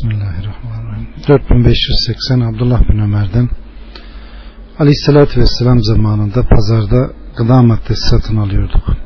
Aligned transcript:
Bismillahirrahmanirrahim. 0.00 1.08
4580 1.28 2.40
Abdullah 2.40 2.88
bin 2.88 2.98
Ömer'den 2.98 3.48
Aleyhisselatü 4.78 5.40
Vesselam 5.40 5.82
zamanında 5.82 6.42
pazarda 6.42 7.12
gıda 7.36 7.62
maddesi 7.62 8.08
satın 8.10 8.36
alıyorduk. 8.36 8.96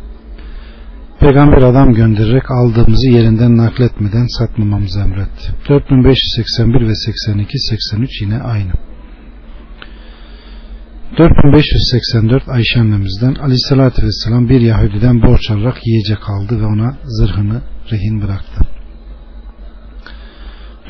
Peygamber 1.20 1.62
adam 1.62 1.94
göndererek 1.94 2.50
aldığımızı 2.50 3.10
yerinden 3.10 3.56
nakletmeden 3.56 4.26
satmamamızı 4.38 5.00
emretti. 5.00 5.54
4581 5.68 6.88
ve 6.88 6.95
82 6.95 7.58
83 7.58 8.22
yine 8.22 8.38
aynı. 8.42 8.72
4584 11.18 12.48
Ayşe 12.48 12.80
annemizden 12.80 13.34
Aleyhisselatü 13.34 14.02
Vesselam 14.06 14.48
bir 14.48 14.61
Yahudiden 14.61 15.22
borç 15.22 15.50
alarak 15.50 15.86
yiyecek 15.86 16.30
aldı 16.30 16.61
ve 16.61 16.66
ona 16.66 16.96
zırhını 17.04 17.62
rehin 17.90 18.22
bıraktı. 18.22 18.73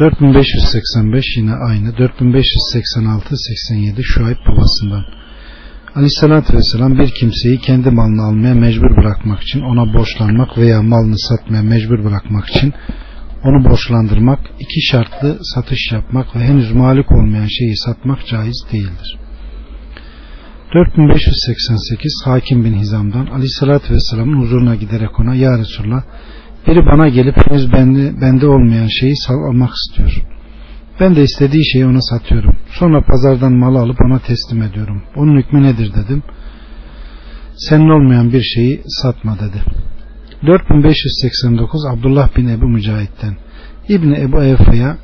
4585 0.00 1.24
yine 1.36 1.52
aynı. 1.54 1.98
4586 1.98 3.36
87 3.36 4.02
Şuayb 4.04 4.36
babasından. 4.46 5.04
Aleyhissalatü 5.94 6.56
vesselam 6.56 6.98
bir 6.98 7.10
kimseyi 7.20 7.58
kendi 7.58 7.90
malını 7.90 8.22
almaya 8.22 8.54
mecbur 8.54 8.96
bırakmak 8.96 9.42
için 9.42 9.60
ona 9.60 9.94
borçlanmak 9.94 10.58
veya 10.58 10.82
malını 10.82 11.18
satmaya 11.18 11.62
mecbur 11.62 12.04
bırakmak 12.04 12.48
için 12.48 12.74
onu 13.44 13.64
borçlandırmak, 13.64 14.40
iki 14.60 14.82
şartlı 14.82 15.38
satış 15.54 15.92
yapmak 15.92 16.36
ve 16.36 16.40
henüz 16.40 16.72
malik 16.72 17.12
olmayan 17.12 17.46
şeyi 17.46 17.76
satmak 17.76 18.26
caiz 18.26 18.66
değildir. 18.72 19.18
4588 20.74 22.22
Hakim 22.24 22.64
bin 22.64 22.74
Hizam'dan 22.74 23.26
Aleyhisselatü 23.26 23.94
Vesselam'ın 23.94 24.40
huzuruna 24.40 24.74
giderek 24.74 25.20
ona 25.20 25.34
Ya 25.34 25.58
Resulallah 25.58 26.02
biri 26.66 26.86
bana 26.86 27.08
gelip 27.08 27.36
henüz 27.46 27.72
bende, 27.72 28.20
bende 28.20 28.46
olmayan 28.46 28.86
şeyi 29.00 29.14
almak 29.28 29.70
istiyor. 29.74 30.22
Ben 31.00 31.16
de 31.16 31.22
istediği 31.22 31.70
şeyi 31.72 31.86
ona 31.86 32.00
satıyorum. 32.00 32.56
Sonra 32.66 33.04
pazardan 33.04 33.52
malı 33.52 33.78
alıp 33.78 33.96
ona 34.00 34.18
teslim 34.18 34.62
ediyorum. 34.62 35.02
Onun 35.16 35.38
hükmü 35.38 35.62
nedir 35.62 35.92
dedim. 35.94 36.22
Senin 37.56 37.88
olmayan 37.88 38.32
bir 38.32 38.42
şeyi 38.42 38.82
satma 38.86 39.36
dedi. 39.38 39.62
4589 40.46 41.86
Abdullah 41.86 42.36
bin 42.36 42.48
Ebu 42.48 42.68
Mücahit'ten 42.68 43.36
İbni 43.88 44.20
Ebu 44.20 44.42
Evfa'ya 44.42 44.96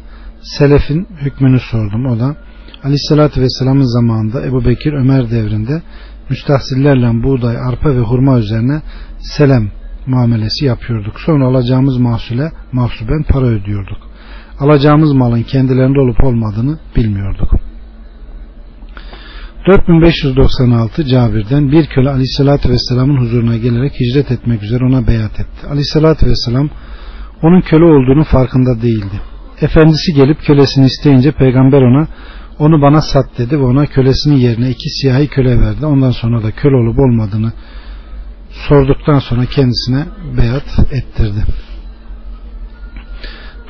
Selef'in 0.43 1.07
hükmünü 1.23 1.61
sordum. 1.61 2.07
O 2.07 2.19
da 2.19 2.37
Aleyhisselatü 2.85 3.41
Vesselam'ın 3.41 4.01
zamanında 4.01 4.47
Ebu 4.47 4.65
Bekir 4.65 4.93
Ömer 4.93 5.31
devrinde 5.31 5.83
müstahsillerle 6.31 7.23
buğday, 7.23 7.57
arpa 7.57 7.95
ve 7.95 8.01
hurma 8.01 8.39
üzerine 8.39 8.83
selem 9.19 9.71
muamelesi 10.07 10.65
yapıyorduk. 10.65 11.21
Sonra 11.21 11.47
alacağımız 11.47 11.99
mahsule 11.99 12.53
mahsuben 12.73 13.23
para 13.29 13.47
ödüyorduk. 13.47 13.99
Alacağımız 14.61 15.13
malın 15.13 15.43
kendilerinde 15.43 16.01
olup 16.01 16.25
olmadığını 16.25 16.79
bilmiyorduk. 16.97 17.55
4596 19.67 21.05
Cabir'den 21.05 21.73
bir 21.73 21.87
köle 21.87 22.11
Aleyhisselatü 22.11 22.71
Vesselam'ın 22.71 23.21
huzuruna 23.21 23.57
gelerek 23.57 23.93
hicret 24.01 24.31
etmek 24.31 24.63
üzere 24.63 24.85
ona 24.85 25.07
beyat 25.07 25.41
etti. 25.41 25.67
Aleyhisselatü 25.71 26.27
Vesselam 26.27 26.71
onun 27.43 27.61
köle 27.61 27.85
olduğunu 27.85 28.25
farkında 28.25 28.83
değildi. 28.83 29.21
Efendisi 29.61 30.13
gelip 30.15 30.43
kölesini 30.43 30.87
isteyince 30.87 31.33
peygamber 31.33 31.83
ona 31.83 32.07
onu 32.59 32.83
bana 32.83 33.01
sat 33.01 33.39
dedi 33.39 33.59
ve 33.59 33.63
ona 33.63 33.87
kölesinin 33.87 34.37
yerine 34.37 34.71
iki 34.71 34.89
siyahi 34.89 35.29
köle 35.29 35.61
verdi. 35.61 35.87
Ondan 35.87 36.11
sonra 36.11 36.43
da 36.43 36.51
köle 36.51 36.77
olup 36.77 36.99
olmadığını 36.99 37.53
sorduktan 38.69 39.19
sonra 39.19 39.45
kendisine 39.47 40.05
beyat 40.37 40.93
ettirdi. 40.93 41.45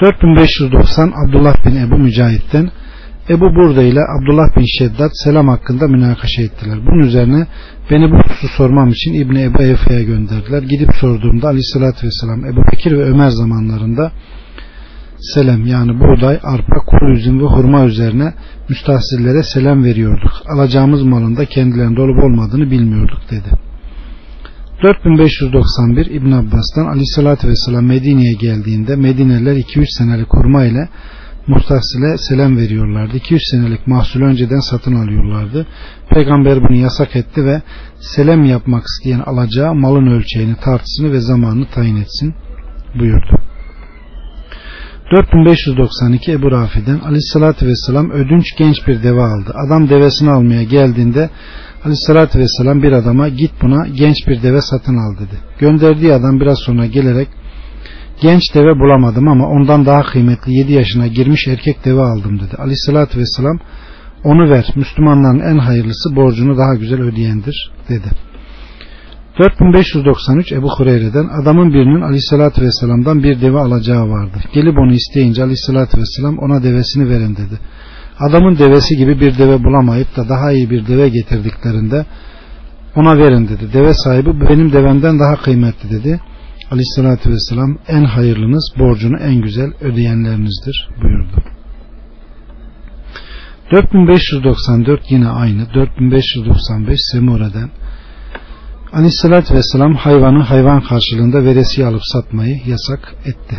4590 0.00 1.12
Abdullah 1.26 1.66
bin 1.66 1.76
Ebu 1.76 1.98
Mücahit'ten 1.98 2.70
Ebu 3.28 3.54
Burda 3.54 3.82
ile 3.82 4.00
Abdullah 4.00 4.56
bin 4.56 4.66
Şeddat 4.78 5.10
selam 5.24 5.48
hakkında 5.48 5.88
münakaşa 5.88 6.42
ettiler. 6.42 6.78
Bunun 6.86 7.06
üzerine 7.06 7.46
beni 7.90 8.10
bu 8.10 8.16
hususu 8.16 8.48
sormam 8.56 8.88
için 8.88 9.14
İbni 9.14 9.42
Ebu 9.42 9.62
Efe'ye 9.62 10.04
gönderdiler. 10.04 10.62
Gidip 10.62 10.90
sorduğumda 11.00 11.48
aleyhissalatü 11.48 12.06
vesselam 12.06 12.44
Ebu 12.44 12.62
Bekir 12.72 12.92
ve 12.92 13.04
Ömer 13.04 13.28
zamanlarında 13.28 14.12
selam 15.34 15.66
yani 15.66 16.00
buğday, 16.00 16.38
arpa, 16.42 16.76
kuru 16.86 17.12
üzüm 17.12 17.40
ve 17.40 17.44
hurma 17.44 17.84
üzerine 17.84 18.34
müstahsillere 18.68 19.42
selam 19.42 19.84
veriyorduk. 19.84 20.32
Alacağımız 20.54 21.02
malında 21.02 21.44
kendilerinde 21.44 22.00
olup 22.00 22.24
olmadığını 22.24 22.70
bilmiyorduk 22.70 23.20
dedi. 23.30 23.69
4591 24.82 26.06
İbn 26.06 26.32
Abbas'tan 26.32 26.86
Ali 26.86 27.06
sallallahu 27.06 27.38
aleyhi 27.42 27.76
ve 27.76 27.80
Medine'ye 27.80 28.32
geldiğinde 28.32 28.96
Medineliler 28.96 29.56
2-3 29.56 29.84
senelik 29.98 30.34
hurma 30.34 30.64
ile 30.64 30.88
muhtasile 31.46 32.18
selam 32.18 32.56
veriyorlardı. 32.56 33.16
200 33.16 33.42
senelik 33.50 33.86
mahsul 33.86 34.22
önceden 34.22 34.60
satın 34.60 34.94
alıyorlardı. 34.94 35.66
Peygamber 36.10 36.62
bunu 36.62 36.76
yasak 36.76 37.16
etti 37.16 37.44
ve 37.44 37.62
selam 37.98 38.44
yapmak 38.44 38.84
isteyen 38.86 39.20
alacağı 39.20 39.74
malın 39.74 40.06
ölçeğini, 40.06 40.56
tartısını 40.56 41.12
ve 41.12 41.20
zamanını 41.20 41.66
tayin 41.66 41.96
etsin 41.96 42.34
buyurdu. 42.98 43.49
4592 45.10 46.32
Ebu 46.32 46.50
Rafi'den 46.50 46.98
Aleyhisselatü 46.98 47.66
Vesselam 47.66 48.10
ödünç 48.10 48.44
genç 48.58 48.86
bir 48.86 49.02
deve 49.02 49.22
aldı. 49.22 49.52
Adam 49.66 49.88
devesini 49.88 50.30
almaya 50.30 50.62
geldiğinde 50.62 51.30
Aleyhissalatü 51.84 52.38
vesselam 52.38 52.82
bir 52.82 52.92
adama 52.92 53.28
git 53.28 53.50
buna 53.62 53.88
genç 53.88 54.16
bir 54.28 54.42
deve 54.42 54.60
satın 54.60 54.96
al 54.96 55.14
dedi. 55.16 55.38
Gönderdiği 55.58 56.12
adam 56.12 56.40
biraz 56.40 56.58
sonra 56.58 56.86
gelerek 56.86 57.28
genç 58.20 58.54
deve 58.54 58.78
bulamadım 58.78 59.28
ama 59.28 59.48
ondan 59.48 59.86
daha 59.86 60.02
kıymetli 60.02 60.54
7 60.54 60.72
yaşına 60.72 61.06
girmiş 61.06 61.48
erkek 61.48 61.84
deve 61.84 62.02
aldım 62.02 62.40
dedi. 62.40 62.56
Aleyhissalatü 62.58 63.18
vesselam 63.18 63.58
onu 64.24 64.50
ver 64.50 64.72
Müslümanların 64.76 65.40
en 65.40 65.58
hayırlısı 65.58 66.16
borcunu 66.16 66.58
daha 66.58 66.74
güzel 66.74 67.00
ödeyendir 67.00 67.72
dedi. 67.88 68.29
4593 69.38 70.52
Ebu 70.52 70.68
Hureyre'den 70.78 71.28
adamın 71.42 71.72
birinin 71.72 72.00
aleyhissalatü 72.00 72.62
vesselam'dan 72.62 73.22
bir 73.22 73.40
deve 73.40 73.58
alacağı 73.58 74.08
vardı. 74.08 74.38
Gelip 74.54 74.78
onu 74.78 74.92
isteyince 74.92 75.42
aleyhissalatü 75.42 75.98
vesselam 75.98 76.38
ona 76.38 76.62
devesini 76.62 77.08
verin 77.08 77.36
dedi 77.36 77.60
adamın 78.20 78.58
devesi 78.58 78.96
gibi 78.96 79.20
bir 79.20 79.38
deve 79.38 79.64
bulamayıp 79.64 80.16
da 80.16 80.28
daha 80.28 80.52
iyi 80.52 80.70
bir 80.70 80.86
deve 80.86 81.08
getirdiklerinde 81.08 82.06
ona 82.96 83.18
verin 83.18 83.48
dedi. 83.48 83.72
Deve 83.72 83.94
sahibi 83.94 84.40
benim 84.40 84.72
devemden 84.72 85.18
daha 85.18 85.36
kıymetli 85.36 85.90
dedi. 85.90 86.20
Aleyhissalatü 86.70 87.30
vesselam 87.30 87.78
en 87.88 88.04
hayırlınız 88.04 88.72
borcunu 88.78 89.18
en 89.18 89.40
güzel 89.40 89.72
ödeyenlerinizdir 89.80 90.88
buyurdu. 91.02 91.42
4594 93.72 95.00
yine 95.10 95.28
aynı 95.28 95.74
4595 95.74 96.98
Semure'den 97.12 97.70
Aleyhissalatü 98.92 99.54
vesselam 99.54 99.94
hayvanı 99.94 100.42
hayvan 100.42 100.80
karşılığında 100.80 101.44
veresiye 101.44 101.86
alıp 101.86 102.02
satmayı 102.04 102.56
yasak 102.66 103.14
etti. 103.24 103.56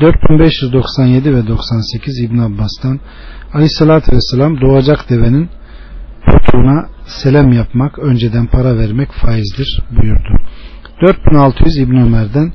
4597 0.00 1.34
ve 1.34 1.46
98 1.46 2.20
İbn 2.20 2.38
Abbas'tan 2.38 3.00
Aleyhissalatü 3.52 4.12
Vesselam 4.12 4.60
doğacak 4.60 5.10
devenin 5.10 5.48
potuğuna 6.26 6.88
selam 7.06 7.52
yapmak, 7.52 7.98
önceden 7.98 8.46
para 8.46 8.78
vermek 8.78 9.12
faizdir 9.12 9.82
buyurdu. 9.90 10.40
4600 11.06 11.78
İbn 11.78 11.96
Ömer'den 11.96 12.52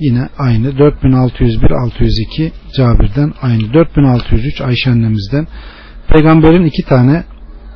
yine 0.00 0.28
aynı. 0.38 0.78
4601 0.78 1.70
602 1.70 2.52
Cabir'den 2.76 3.32
aynı. 3.42 3.74
4603 3.74 4.60
Ayşe 4.60 4.90
annemizden 4.90 5.46
Peygamberin 6.08 6.64
iki 6.64 6.82
tane 6.82 7.24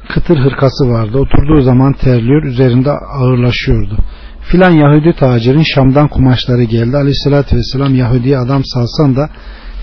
kıtır 0.08 0.38
hırkası 0.38 0.88
vardı. 0.88 1.18
Oturduğu 1.18 1.60
zaman 1.60 1.92
terliyor, 1.92 2.42
üzerinde 2.42 2.90
ağırlaşıyordu. 2.90 3.96
Filan 4.40 4.70
Yahudi 4.70 5.12
tacirin 5.12 5.62
Şam'dan 5.74 6.08
kumaşları 6.08 6.62
geldi. 6.62 6.96
Aleyhissalatü 6.96 7.56
vesselam 7.56 7.94
Yahudi'ye 7.94 8.38
adam 8.38 8.62
salsan 8.64 9.16
da 9.16 9.28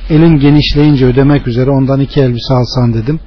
elin 0.09 0.39
genişleyince 0.39 1.05
ödemek 1.05 1.47
üzere 1.47 1.69
ondan 1.69 1.99
iki 1.99 2.21
elbise 2.21 2.53
alsan 2.53 2.93
dedim. 2.93 3.19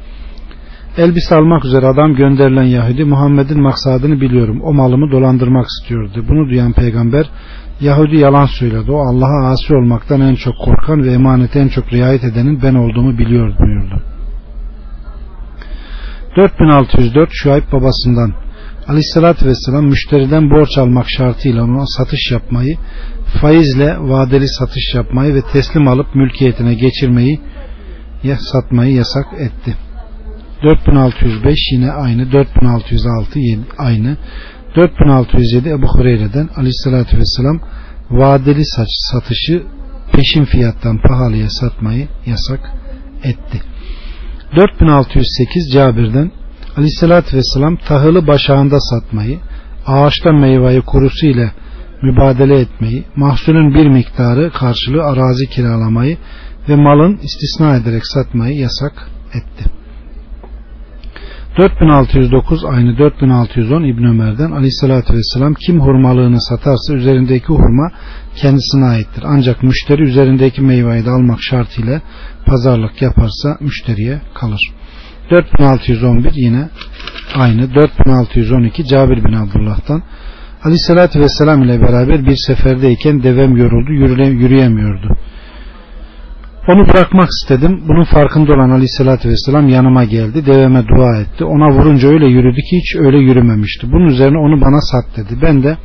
Elbise 0.98 1.34
almak 1.36 1.64
üzere 1.64 1.86
adam 1.86 2.14
gönderilen 2.14 2.62
Yahudi 2.62 3.04
Muhammed'in 3.04 3.62
maksadını 3.62 4.20
biliyorum. 4.20 4.60
O 4.62 4.72
malımı 4.72 5.10
dolandırmak 5.10 5.66
istiyordu. 5.66 6.24
Bunu 6.28 6.50
duyan 6.50 6.72
peygamber 6.72 7.30
Yahudi 7.80 8.16
yalan 8.16 8.46
söyledi. 8.46 8.90
O 8.90 8.98
Allah'a 8.98 9.50
asi 9.50 9.74
olmaktan 9.74 10.20
en 10.20 10.34
çok 10.34 10.54
korkan 10.64 11.02
ve 11.02 11.12
emanete 11.12 11.60
en 11.60 11.68
çok 11.68 11.92
riayet 11.92 12.24
edenin 12.24 12.62
ben 12.62 12.74
olduğumu 12.74 13.18
biliyor 13.18 13.58
buyurdu. 13.58 14.13
4604 16.36 17.30
Şuayb 17.32 17.72
babasından 17.72 18.34
Aleyhissalatü 18.88 19.46
Vesselam 19.46 19.84
müşteriden 19.84 20.50
borç 20.50 20.78
almak 20.78 21.06
şartıyla 21.08 21.64
ona 21.64 21.86
satış 21.86 22.30
yapmayı 22.32 22.76
faizle 23.40 23.96
vadeli 24.00 24.48
satış 24.48 24.94
yapmayı 24.94 25.34
ve 25.34 25.42
teslim 25.52 25.88
alıp 25.88 26.14
mülkiyetine 26.14 26.74
geçirmeyi 26.74 27.40
ya 28.22 28.36
satmayı 28.36 28.94
yasak 28.94 29.26
etti. 29.38 29.76
4605 30.62 31.58
yine 31.72 31.92
aynı 31.92 32.32
4606 32.32 33.38
aynı 33.78 34.16
4607 34.76 35.68
Ebu 35.68 35.86
Hureyre'den 35.86 36.48
aleyhissalatü 36.56 37.18
vesselam 37.18 37.60
vadeli 38.10 38.62
satışı 39.12 39.62
peşin 40.12 40.44
fiyattan 40.44 40.98
pahalıya 41.08 41.50
satmayı 41.50 42.08
yasak 42.26 42.60
etti. 43.24 43.73
4608 44.56 45.72
Cabir'den 45.72 46.30
Aleyhisselatü 46.76 47.36
Vesselam 47.36 47.76
tahılı 47.76 48.26
başağında 48.26 48.80
satmayı, 48.80 49.38
ağaçta 49.86 50.32
meyveyi 50.32 50.80
kurusu 50.80 51.26
ile 51.26 51.52
mübadele 52.02 52.60
etmeyi, 52.60 53.04
mahsulün 53.16 53.74
bir 53.74 53.86
miktarı 53.86 54.50
karşılığı 54.52 55.04
arazi 55.04 55.46
kiralamayı 55.46 56.18
ve 56.68 56.76
malın 56.76 57.18
istisna 57.22 57.76
ederek 57.76 58.06
satmayı 58.06 58.58
yasak 58.58 59.10
etti. 59.34 59.83
4609 61.58 62.64
aynı 62.64 62.98
4610 62.98 63.84
İbn 63.84 64.04
Ömer'den 64.04 64.50
Aleyhisselatü 64.50 65.14
Vesselam 65.14 65.54
kim 65.54 65.80
hurmalığını 65.80 66.42
satarsa 66.42 66.94
üzerindeki 66.94 67.46
hurma 67.46 67.90
kendisine 68.36 68.84
aittir. 68.84 69.24
Ancak 69.26 69.62
müşteri 69.62 70.02
üzerindeki 70.02 70.62
meyveyi 70.62 71.04
de 71.04 71.10
almak 71.10 71.38
şartıyla 71.42 72.00
pazarlık 72.46 73.02
yaparsa 73.02 73.56
müşteriye 73.60 74.20
kalır. 74.34 74.60
4611 75.30 76.32
yine 76.34 76.68
aynı 77.34 77.74
4612 77.74 78.84
Cabir 78.84 79.24
bin 79.24 79.32
Abdullah'tan 79.32 80.02
Aleyhisselatü 80.64 81.20
Vesselam 81.20 81.62
ile 81.62 81.80
beraber 81.80 82.26
bir 82.26 82.36
seferdeyken 82.46 83.22
devem 83.22 83.56
yoruldu 83.56 83.92
yürüyemiyordu. 83.92 85.16
Onu 86.68 86.88
bırakmak 86.88 87.28
istedim. 87.30 87.82
Bunun 87.88 88.04
farkında 88.04 88.52
olan 88.52 88.70
Aleyhisselatü 88.70 89.28
Vesselam 89.28 89.68
yanıma 89.68 90.04
geldi. 90.04 90.46
Deveme 90.46 90.88
dua 90.88 91.20
etti. 91.20 91.44
Ona 91.44 91.70
vurunca 91.70 92.08
öyle 92.08 92.26
yürüdü 92.26 92.60
ki 92.60 92.76
hiç 92.76 92.96
öyle 92.96 93.18
yürümemişti. 93.18 93.92
Bunun 93.92 94.06
üzerine 94.06 94.38
onu 94.38 94.60
bana 94.60 94.80
sat 94.80 95.04
dedi. 95.16 95.38
Ben 95.42 95.62
de 95.62 95.76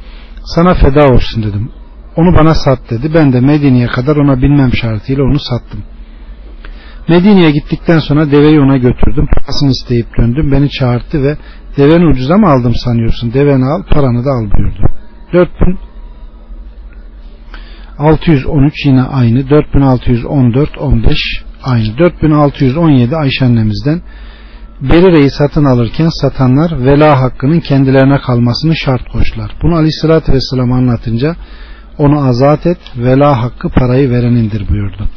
sana 0.44 0.74
feda 0.74 1.08
olsun 1.08 1.44
dedim. 1.44 1.70
Onu 2.16 2.38
bana 2.38 2.56
sat 2.56 2.80
dedi. 2.90 3.12
Ben 3.14 3.34
de 3.34 3.40
Medine'ye 3.40 3.88
kadar 3.88 4.16
ona 4.16 4.42
binmem 4.42 4.74
şartıyla 4.74 5.24
onu 5.24 5.40
sattım. 5.40 5.84
Medine'ye 7.10 7.52
gittikten 7.52 8.00
sonra 8.00 8.32
deveyi 8.32 8.60
ona 8.60 8.78
götürdüm. 8.78 9.28
Parasını 9.36 9.70
isteyip 9.70 10.08
döndüm. 10.18 10.52
Beni 10.52 10.70
çağırdı 10.70 11.24
ve 11.24 11.38
deveni 11.78 12.06
ucuza 12.06 12.38
mı 12.38 12.48
aldım 12.48 12.74
sanıyorsun? 12.75 13.34
Deveni 13.34 13.66
al 13.66 13.84
paranı 13.92 14.25
da 14.25 14.30
al 14.30 14.52
buyurdu. 14.52 14.82
4613 18.00 18.86
yine 18.86 19.01
aynı. 19.01 19.50
4614 19.50 20.78
15 20.78 21.18
aynı. 21.63 21.98
4617 21.98 23.16
Ayşe 23.16 23.46
annemizden 23.46 24.01
Berire'yi 24.81 25.30
satın 25.30 25.66
alırken 25.66 26.10
satanlar 26.22 26.86
vela 26.86 27.22
hakkının 27.22 27.60
kendilerine 27.60 28.18
kalmasını 28.18 28.75
şart 28.75 29.10
koşlar. 29.10 29.51
Bunu 29.63 29.75
aleyhissalatü 29.75 30.34
vesselam 30.34 30.72
anlatınca 30.72 31.36
onu 31.98 32.28
azat 32.28 32.66
et 32.66 32.80
vela 32.98 33.44
hakkı 33.44 33.69
parayı 33.69 34.10
verenindir 34.10 34.69
buyurdu. 34.69 35.10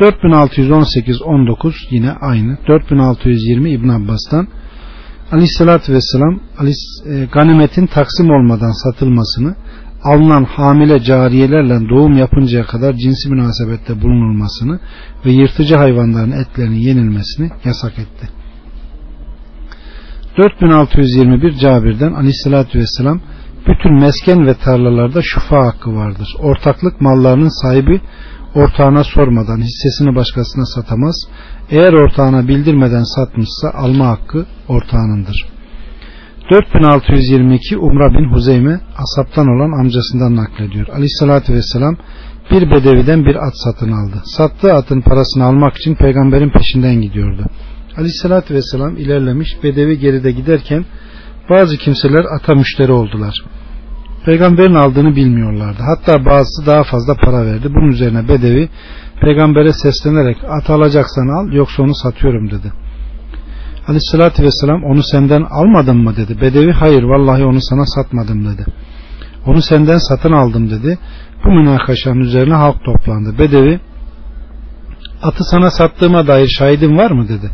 4618 0.00 1.22
19 1.22 1.74
yine 1.90 2.12
aynı. 2.12 2.58
4620 2.68 3.70
İbn 3.70 3.88
Abbas'tan 3.88 4.48
Aleyhissalatü 5.32 5.92
Vesselam 5.92 6.40
e, 7.06 7.24
ganimetin 7.32 7.86
taksim 7.86 8.30
olmadan 8.30 8.84
satılmasını 8.84 9.56
alınan 10.02 10.44
hamile 10.44 11.00
cariyelerle 11.00 11.88
doğum 11.88 12.16
yapıncaya 12.16 12.64
kadar 12.64 12.92
cinsi 12.92 13.30
münasebette 13.30 14.02
bulunulmasını 14.02 14.80
ve 15.26 15.30
yırtıcı 15.32 15.76
hayvanların 15.76 16.32
etlerinin 16.32 16.76
yenilmesini 16.76 17.50
yasak 17.64 17.98
etti. 17.98 18.28
4621 20.38 21.52
Cabir'den 21.52 22.12
Aleyhissalatü 22.12 22.78
Vesselam 22.78 23.20
bütün 23.68 24.00
mesken 24.00 24.46
ve 24.46 24.54
tarlalarda 24.54 25.20
şufa 25.22 25.66
hakkı 25.66 25.94
vardır. 25.94 26.36
Ortaklık 26.38 27.00
mallarının 27.00 27.62
sahibi 27.62 28.00
ortağına 28.54 29.04
sormadan 29.04 29.58
hissesini 29.58 30.14
başkasına 30.14 30.64
satamaz. 30.64 31.28
Eğer 31.70 31.92
ortağına 31.92 32.48
bildirmeden 32.48 33.02
satmışsa 33.16 33.70
alma 33.74 34.06
hakkı 34.06 34.46
ortağınındır. 34.68 35.55
4622 36.50 37.78
Umra 37.78 38.10
bin 38.14 38.32
Huzeyme 38.32 38.80
asaptan 38.96 39.46
olan 39.48 39.80
amcasından 39.80 40.36
naklediyor. 40.36 40.88
Aleyhissalatü 40.88 41.54
vesselam 41.54 41.96
bir 42.50 42.70
bedeviden 42.70 43.24
bir 43.24 43.34
at 43.34 43.52
satın 43.64 43.92
aldı. 43.92 44.22
Sattığı 44.24 44.72
atın 44.72 45.00
parasını 45.00 45.44
almak 45.44 45.76
için 45.76 45.94
peygamberin 45.94 46.50
peşinden 46.50 47.00
gidiyordu. 47.00 47.46
Aleyhissalatü 47.96 48.54
vesselam 48.54 48.96
ilerlemiş 48.96 49.48
bedevi 49.62 49.98
geride 49.98 50.30
giderken 50.30 50.84
bazı 51.50 51.76
kimseler 51.76 52.24
ata 52.36 52.54
müşteri 52.54 52.92
oldular. 52.92 53.44
Peygamberin 54.24 54.74
aldığını 54.74 55.16
bilmiyorlardı. 55.16 55.82
Hatta 55.82 56.24
bazısı 56.24 56.66
daha 56.66 56.82
fazla 56.82 57.14
para 57.14 57.46
verdi. 57.46 57.68
Bunun 57.74 57.88
üzerine 57.88 58.28
Bedevi 58.28 58.68
peygambere 59.20 59.72
seslenerek 59.72 60.36
at 60.48 60.70
alacaksan 60.70 61.28
al 61.28 61.52
yoksa 61.52 61.82
onu 61.82 61.94
satıyorum 61.94 62.50
dedi. 62.50 62.72
Aleyhissalatü 63.88 64.42
vesselam 64.42 64.84
onu 64.84 65.02
senden 65.02 65.42
almadın 65.42 65.96
mı 65.96 66.16
dedi. 66.16 66.40
Bedevi 66.40 66.72
hayır 66.72 67.02
vallahi 67.02 67.44
onu 67.44 67.58
sana 67.60 67.86
satmadım 67.86 68.44
dedi. 68.44 68.66
Onu 69.46 69.62
senden 69.62 69.98
satın 69.98 70.32
aldım 70.32 70.70
dedi. 70.70 70.98
Bu 71.44 71.50
münakaşanın 71.50 72.20
üzerine 72.20 72.54
halk 72.54 72.84
toplandı. 72.84 73.38
Bedevi 73.38 73.80
atı 75.22 75.44
sana 75.44 75.70
sattığıma 75.70 76.26
dair 76.26 76.48
şahidin 76.48 76.96
var 76.96 77.10
mı 77.10 77.28
dedi. 77.28 77.50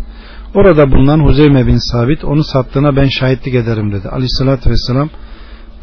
Orada 0.55 0.93
bulunan 0.93 1.21
Huzeyme 1.21 1.67
bin 1.67 1.93
Sabit 1.93 2.25
onu 2.25 2.45
sattığına 2.45 2.97
ben 2.97 3.09
şahitlik 3.09 3.55
ederim 3.55 3.93
dedi. 3.93 4.09
Aleyhissalatü 4.09 4.71
vesselam 4.71 5.09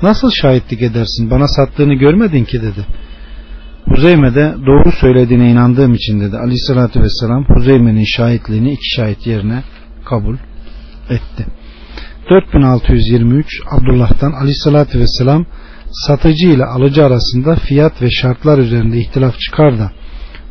Nasıl 0.02 0.30
şahitlik 0.42 0.82
edersin? 0.82 1.32
Bana 1.32 1.48
sattığını 1.48 1.94
görmedin 1.94 2.44
ki 2.44 2.62
dedi. 2.62 2.86
Huzeyme 3.86 4.36
de 4.36 4.56
doğru 4.66 4.92
söylediğine 4.92 5.52
inandığım 5.52 5.94
için 5.94 6.20
dedi. 6.20 6.38
Aleyhissalatü 6.38 7.02
vesselam 7.02 7.46
Huzeyme'nin 7.46 8.06
şahitliğini 8.06 8.72
iki 8.72 8.96
şahit 8.96 9.28
yerine 9.28 9.64
kabul 10.10 10.38
etti. 11.10 11.46
4623 12.30 13.62
Abdullah'tan 13.72 14.32
Aleyhissalatü 14.32 15.00
vesselam 15.00 15.46
satıcı 15.92 16.48
ile 16.48 16.66
alıcı 16.66 17.06
arasında 17.06 17.56
fiyat 17.56 18.02
ve 18.02 18.10
şartlar 18.12 18.58
üzerinde 18.58 18.98
ihtilaf 18.98 19.40
çıkar 19.40 19.80
da 19.80 19.92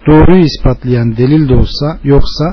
doğruyu 0.06 0.44
ispatlayan 0.44 1.16
delil 1.16 1.48
de 1.48 1.54
olsa 1.54 1.98
yoksa 2.04 2.44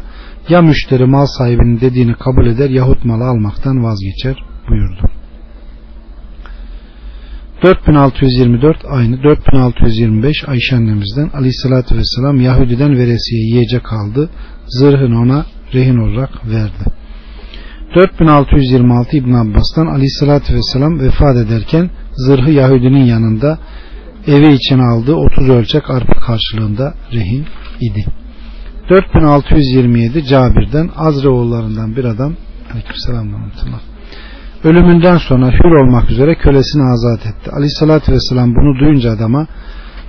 ya 0.50 0.62
müşteri 0.62 1.06
mal 1.06 1.26
sahibinin 1.26 1.82
dediğini 1.82 2.14
kabul 2.14 2.48
eder 2.48 2.70
yahut 2.70 3.06
malı 3.06 3.24
almaktan 3.24 3.84
vazgeçer 3.84 4.44
buyurdu. 4.70 5.10
4624 7.64 8.78
aynı 8.90 9.24
4625 9.24 10.44
Ayşe 10.48 10.76
annemizden 10.76 11.30
aleyhissalatü 11.34 11.96
vesselam 11.98 12.42
Yahudiden 12.42 12.98
veresiye 12.98 13.42
yiyecek 13.42 13.94
aldı 13.94 14.30
zırhını 14.68 15.20
ona 15.20 15.46
rehin 15.74 15.98
olarak 15.98 16.48
verdi 16.48 16.84
4626 17.96 19.18
İbn 19.18 19.34
Abbas'tan 19.34 19.88
aleyhissalatü 19.88 20.56
vesselam 20.56 21.00
vefat 21.00 21.38
ederken 21.38 21.90
zırhı 22.14 22.52
Yahudinin 22.52 23.06
yanında 23.06 23.60
eve 24.28 24.54
için 24.54 24.80
aldığı 24.80 25.16
30 25.16 25.50
ölçek 25.50 25.90
arpa 25.90 26.20
karşılığında 26.20 26.94
rehin 27.14 27.46
idi 27.82 28.06
4627 28.90 30.26
Cabir'den 30.26 30.90
Azre 30.96 31.30
oğullarından 31.30 31.96
bir 31.96 32.06
adam 32.06 32.34
Aleykümselam 32.72 33.28
ölümünden 34.64 35.18
sonra 35.18 35.52
hür 35.52 35.72
olmak 35.72 36.12
üzere 36.12 36.36
kölesini 36.36 36.84
azat 36.84 37.26
etti. 37.26 37.52
Aleyhissalatü 37.52 38.12
vesselam 38.12 38.56
bunu 38.56 38.80
duyunca 38.80 39.12
adama 39.12 39.48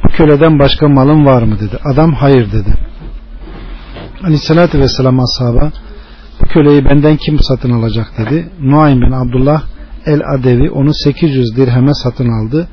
bu 0.04 0.08
köleden 0.08 0.58
başka 0.58 0.88
malın 0.88 1.26
var 1.26 1.42
mı 1.42 1.60
dedi. 1.60 1.78
Adam 1.84 2.12
hayır 2.12 2.52
dedi. 2.52 2.74
Aleyhissalatü 4.26 4.80
vesselam 4.80 5.20
ashaba 5.20 5.72
bu 6.40 6.46
köleyi 6.48 6.84
benden 6.84 7.16
kim 7.16 7.38
satın 7.38 7.70
alacak 7.70 8.06
dedi. 8.18 8.50
Nuaym 8.60 9.00
bin 9.00 9.12
Abdullah 9.12 9.62
el 10.06 10.20
Adevi 10.34 10.70
onu 10.70 10.94
800 10.94 11.56
dirheme 11.56 11.94
satın 11.94 12.28
aldı. 12.28 12.68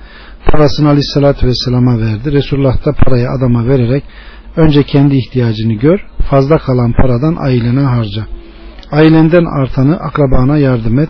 Parasını 0.46 0.90
Aleyhissalatü 0.90 1.48
vesselama 1.48 2.00
verdi. 2.00 2.32
Resulullah 2.32 2.86
da 2.86 2.92
parayı 2.94 3.28
adama 3.30 3.68
vererek 3.68 4.04
önce 4.56 4.84
kendi 4.84 5.16
ihtiyacını 5.16 5.74
gör 5.74 6.00
fazla 6.30 6.58
kalan 6.58 6.94
paradan 7.02 7.36
ailene 7.40 7.82
harca. 7.82 8.26
Ailenden 8.92 9.46
artanı 9.46 9.98
akrabana 9.98 10.58
yardım 10.58 11.00
et 11.00 11.10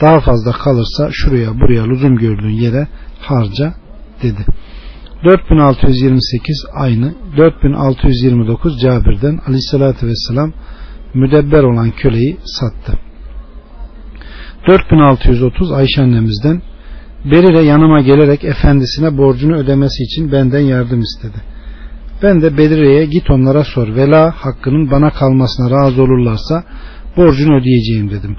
daha 0.00 0.20
fazla 0.20 0.52
kalırsa 0.52 1.08
şuraya 1.12 1.54
buraya 1.54 1.84
lüzum 1.84 2.16
gördüğün 2.16 2.60
yere 2.64 2.88
harca 3.20 3.74
dedi. 4.22 4.44
4628 5.24 6.66
aynı 6.74 7.14
4629 7.36 8.80
Cabir'den 8.80 9.38
aleyhissalatü 9.46 10.06
vesselam 10.06 10.52
müdebber 11.14 11.62
olan 11.62 11.90
köleyi 11.90 12.38
sattı. 12.44 12.98
4630 14.68 15.72
Ayşe 15.72 16.02
annemizden 16.02 16.62
Berire 17.24 17.62
yanıma 17.62 18.00
gelerek 18.00 18.44
efendisine 18.44 19.18
borcunu 19.18 19.56
ödemesi 19.56 20.02
için 20.02 20.32
benden 20.32 20.60
yardım 20.60 21.00
istedi. 21.00 21.36
Ben 22.22 22.42
de 22.42 22.56
Berire'ye 22.56 23.04
git 23.06 23.30
onlara 23.30 23.64
sor. 23.64 23.96
Vela 23.96 24.30
hakkının 24.30 24.90
bana 24.90 25.10
kalmasına 25.10 25.70
razı 25.70 26.02
olurlarsa 26.02 26.64
borcunu 27.16 27.56
ödeyeceğim 27.56 28.10
dedim. 28.10 28.36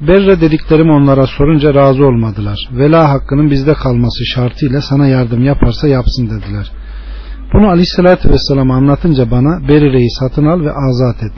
Berre 0.00 0.40
dediklerimi 0.40 0.92
onlara 0.92 1.26
sorunca 1.26 1.74
razı 1.74 2.04
olmadılar. 2.04 2.68
Vela 2.72 3.10
hakkının 3.10 3.50
bizde 3.50 3.74
kalması 3.74 4.26
şartıyla 4.26 4.80
sana 4.80 5.06
yardım 5.06 5.44
yaparsa 5.44 5.88
yapsın 5.88 6.30
dediler. 6.30 6.72
Bunu 7.52 7.68
aleyhissalatü 7.68 8.30
vesselam 8.30 8.70
anlatınca 8.70 9.30
bana 9.30 9.68
Berire'yi 9.68 10.10
satın 10.10 10.46
al 10.46 10.60
ve 10.60 10.72
azat 10.72 11.22
et. 11.22 11.32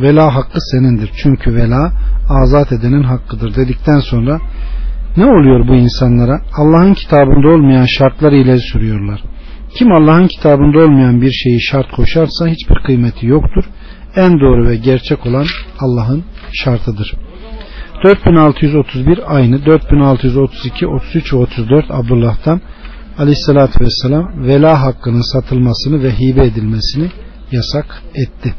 Vela 0.00 0.34
hakkı 0.34 0.58
senindir. 0.60 1.10
Çünkü 1.16 1.54
vela 1.54 1.92
azat 2.28 2.72
edenin 2.72 3.02
hakkıdır 3.02 3.54
dedikten 3.54 3.98
sonra 3.98 4.40
ne 5.16 5.24
oluyor 5.26 5.68
bu 5.68 5.74
insanlara? 5.74 6.40
Allah'ın 6.56 6.94
kitabında 6.94 7.48
olmayan 7.48 7.86
şartları 7.86 8.36
ileri 8.36 8.60
sürüyorlar. 8.60 9.24
Kim 9.74 9.92
Allah'ın 9.92 10.26
kitabında 10.26 10.78
olmayan 10.78 11.22
bir 11.22 11.30
şeyi 11.30 11.60
şart 11.60 11.92
koşarsa 11.92 12.46
hiçbir 12.46 12.76
kıymeti 12.86 13.26
yoktur. 13.26 13.64
En 14.16 14.40
doğru 14.40 14.68
ve 14.68 14.76
gerçek 14.76 15.26
olan 15.26 15.46
Allah'ın 15.80 16.24
şartıdır. 16.52 17.14
4631 18.06 19.36
aynı 19.36 19.66
4632 19.66 20.86
33 20.86 21.32
ve 21.32 21.36
34 21.36 21.90
Abdullah'tan 21.90 22.60
Aleyhisselatü 23.18 23.84
Vesselam 23.84 24.46
vela 24.46 24.82
hakkının 24.82 25.32
satılmasını 25.32 26.02
ve 26.02 26.12
hibe 26.12 26.46
edilmesini 26.46 27.10
yasak 27.52 28.02
etti. 28.14 28.54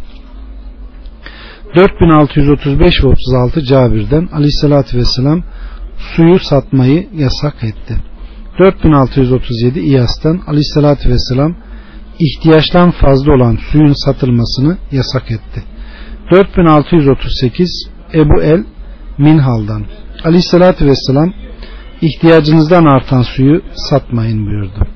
4635 1.75 3.04
ve 3.04 3.08
36 3.08 3.63
Cabir'den 3.63 4.30
Aleyhisselatü 4.34 4.98
Vesselam 4.98 5.44
suyu 5.98 6.39
satmayı 6.39 7.08
yasak 7.13 7.63
etti. 7.63 7.98
4637 8.60 9.80
İyas'tan 9.80 10.42
Aleyhisselatü 10.48 11.10
Vesselam 11.10 11.56
ihtiyaçtan 12.20 12.92
fazla 12.92 13.34
olan 13.34 13.58
suyun 13.72 13.94
satılmasını 14.06 14.77
yasak 14.92 15.32
etti. 15.32 15.63
4638 16.32 17.89
Ebu 18.13 18.42
El 18.44 18.63
Minhal'dan 19.17 19.83
Aleyhisselatü 20.24 20.86
Vesselam 20.86 21.33
ihtiyacınızdan 22.01 22.86
artan 22.86 23.21
suyu 23.21 23.62
satmayın 23.74 24.45
buyurdu. 24.45 24.88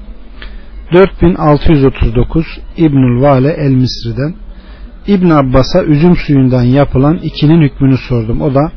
4639 0.94 2.46
İbnül 2.78 3.22
Vale 3.22 3.50
El 3.50 3.72
Misri'den 3.72 4.36
İbn 5.08 5.30
Abbas'a 5.30 5.84
üzüm 5.84 6.16
suyundan 6.16 6.64
yapılan 6.64 7.18
ikinin 7.18 7.62
hükmünü 7.62 7.98
sordum. 7.98 8.42
O 8.42 8.56
da 8.56 8.72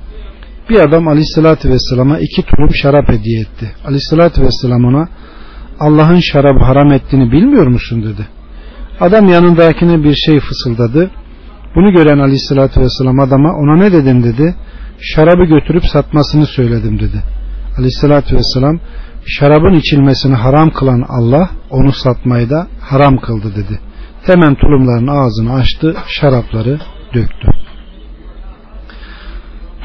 bir 0.70 0.80
adam 0.80 1.08
aleyhissalatü 1.08 1.70
vesselama 1.70 2.18
iki 2.18 2.42
tulum 2.42 2.74
şarap 2.74 3.08
hediye 3.08 3.40
etti. 3.40 3.74
Aleyhissalatü 3.84 4.42
vesselam 4.42 4.84
ona 4.84 5.08
Allah'ın 5.80 6.20
şarabı 6.20 6.64
haram 6.64 6.92
ettiğini 6.92 7.32
bilmiyor 7.32 7.66
musun 7.66 8.02
dedi. 8.02 8.26
Adam 9.00 9.28
yanındakine 9.28 10.04
bir 10.04 10.14
şey 10.14 10.40
fısıldadı. 10.40 11.10
Bunu 11.76 11.92
gören 11.92 12.18
aleyhissalatü 12.18 12.80
vesselam 12.80 13.20
adama 13.20 13.52
ona 13.52 13.76
ne 13.76 13.92
dedin 13.92 14.22
dedi. 14.22 14.54
Şarabı 15.04 15.44
götürüp 15.44 15.84
satmasını 15.84 16.46
söyledim 16.46 17.00
dedi. 17.00 17.22
Aleyhissalatü 17.78 18.36
vesselam 18.36 18.80
şarabın 19.26 19.74
içilmesini 19.74 20.34
haram 20.34 20.70
kılan 20.70 21.04
Allah 21.08 21.50
onu 21.70 21.92
satmayı 21.92 22.50
da 22.50 22.66
haram 22.80 23.16
kıldı 23.16 23.54
dedi. 23.56 23.80
Hemen 24.22 24.54
tulumların 24.54 25.06
ağzını 25.06 25.52
açtı, 25.54 25.96
şarapları 26.08 26.80
döktü. 27.14 27.48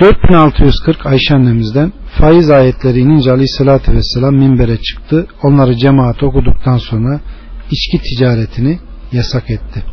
4640 0.01 1.05
Ayşe 1.05 1.35
annemizden 1.35 1.93
faiz 2.19 2.49
ayetleri 2.49 2.99
inince 2.99 3.31
aleyhissalatü 3.31 3.93
vesselam 3.93 4.35
minbere 4.35 4.77
çıktı. 4.77 5.27
Onları 5.43 5.75
cemaat 5.75 6.23
okuduktan 6.23 6.77
sonra 6.77 7.19
içki 7.71 8.01
ticaretini 8.03 8.79
yasak 9.11 9.49
etti. 9.49 9.83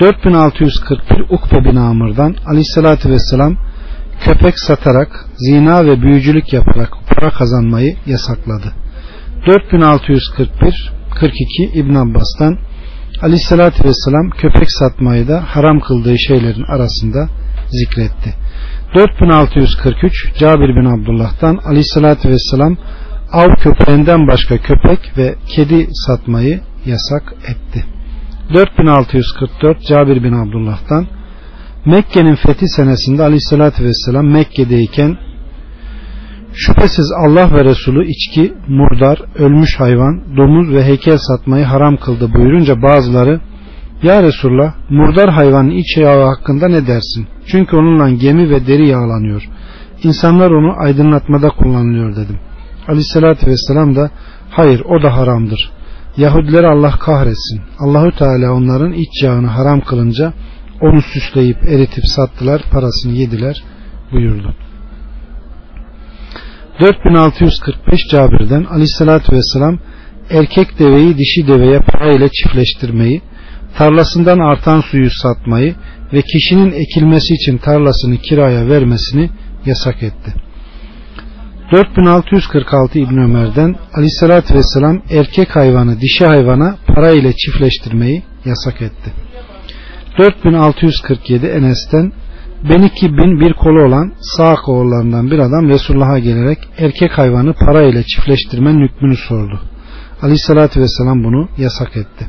4641 0.00 1.20
Ukbe 1.30 1.64
bin 1.64 1.76
Amr'dan 1.76 2.34
aleyhissalatü 2.46 3.10
vesselam 3.10 3.56
köpek 4.24 4.58
satarak 4.58 5.26
zina 5.36 5.84
ve 5.86 6.02
büyücülük 6.02 6.52
yaparak 6.52 6.90
para 7.08 7.30
kazanmayı 7.30 7.96
yasakladı. 8.06 8.72
4641 9.46 10.92
42 11.20 11.64
İbn 11.74 11.94
Abbas'tan 11.94 12.58
Aleyhissalatü 13.22 13.84
Vesselam 13.84 14.30
köpek 14.30 14.72
satmayı 14.72 15.28
da 15.28 15.44
haram 15.46 15.80
kıldığı 15.80 16.18
şeylerin 16.18 16.64
arasında 16.64 17.28
zikretti. 17.68 18.34
4643 18.94 20.12
Cabir 20.38 20.76
bin 20.76 20.84
Abdullah'tan 20.84 21.58
Aleyhissalatü 21.64 22.28
Vesselam 22.28 22.76
av 23.32 23.48
köpeğinden 23.56 24.26
başka 24.26 24.58
köpek 24.58 25.18
ve 25.18 25.34
kedi 25.48 25.86
satmayı 26.06 26.60
yasak 26.86 27.34
etti. 27.48 27.84
4644 28.54 29.86
Cabir 29.88 30.24
bin 30.24 30.32
Abdullah'tan 30.32 31.06
Mekke'nin 31.94 32.34
fethi 32.34 32.68
senesinde 32.68 33.22
Aleyhissalatü 33.22 33.84
Vesselam 33.84 34.26
Mekke'deyken 34.32 35.16
şüphesiz 36.54 37.12
Allah 37.26 37.52
ve 37.52 37.64
Resulü 37.64 38.06
içki, 38.08 38.54
murdar, 38.68 39.22
ölmüş 39.38 39.80
hayvan, 39.80 40.36
domuz 40.36 40.74
ve 40.74 40.84
heykel 40.84 41.18
satmayı 41.18 41.64
haram 41.64 41.96
kıldı 41.96 42.34
buyurunca 42.34 42.82
bazıları 42.82 43.40
Ya 44.02 44.22
Resulullah 44.22 44.74
murdar 44.90 45.30
hayvanın 45.30 45.70
iç 45.70 45.96
yağı 45.96 46.26
hakkında 46.26 46.68
ne 46.68 46.86
dersin? 46.86 47.26
Çünkü 47.46 47.76
onunla 47.76 48.10
gemi 48.10 48.50
ve 48.50 48.66
deri 48.66 48.88
yağlanıyor. 48.88 49.42
İnsanlar 50.02 50.50
onu 50.50 50.74
aydınlatmada 50.78 51.48
kullanılıyor 51.48 52.16
dedim. 52.16 52.38
Aleyhissalatü 52.88 53.46
Vesselam 53.46 53.96
da 53.96 54.10
hayır 54.50 54.80
o 54.80 55.02
da 55.02 55.16
haramdır. 55.16 55.70
Yahudileri 56.16 56.66
Allah 56.66 56.90
kahretsin. 56.90 57.60
Allahü 57.78 58.10
Teala 58.18 58.52
onların 58.52 58.92
iç 58.92 59.22
yağını 59.22 59.46
haram 59.46 59.80
kılınca 59.80 60.32
onu 60.80 61.02
süsleyip 61.02 61.56
eritip 61.68 62.04
sattılar 62.06 62.62
parasını 62.70 63.12
yediler 63.12 63.62
buyurdu. 64.12 64.54
4645 66.80 68.00
Cabir'den 68.10 68.64
aleyhissalatü 68.64 69.36
vesselam 69.36 69.78
erkek 70.30 70.78
deveyi 70.78 71.18
dişi 71.18 71.48
deveye 71.48 71.80
para 71.80 72.12
ile 72.12 72.28
çiftleştirmeyi, 72.28 73.22
tarlasından 73.78 74.38
artan 74.38 74.80
suyu 74.80 75.10
satmayı 75.10 75.74
ve 76.12 76.22
kişinin 76.22 76.72
ekilmesi 76.72 77.34
için 77.34 77.58
tarlasını 77.58 78.16
kiraya 78.16 78.68
vermesini 78.68 79.30
yasak 79.66 80.02
etti. 80.02 80.34
4646 81.72 82.98
İbn 82.98 83.16
Ömer'den 83.16 83.76
aleyhissalatü 83.94 84.54
vesselam 84.54 85.02
erkek 85.10 85.56
hayvanı 85.56 86.00
dişi 86.00 86.26
hayvana 86.26 86.76
para 86.86 87.10
ile 87.10 87.32
çiftleştirmeyi 87.32 88.22
yasak 88.44 88.82
etti. 88.82 89.27
4647 90.18 91.46
Enes'ten 91.46 92.12
ben 92.70 92.82
iki 92.82 93.16
bin 93.16 93.40
bir 93.40 93.52
kolu 93.52 93.82
olan 93.82 94.12
sağ 94.20 94.56
oğullarından 94.66 95.30
bir 95.30 95.38
adam 95.38 95.68
Resulullah'a 95.68 96.18
gelerek 96.18 96.58
erkek 96.78 97.18
hayvanı 97.18 97.54
para 97.54 97.82
ile 97.82 98.02
çiftleştirmenin 98.02 98.88
hükmünü 98.88 99.16
sordu. 99.16 99.60
Aleyhissalatü 100.22 100.80
vesselam 100.80 101.24
bunu 101.24 101.48
yasak 101.58 101.96
etti. 101.96 102.26